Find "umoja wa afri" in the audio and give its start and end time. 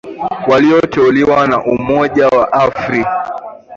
1.65-3.05